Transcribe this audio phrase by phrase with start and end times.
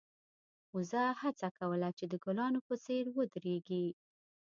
[0.75, 3.85] وزه هڅه کوله چې د ګلانو په څېر ودرېږي.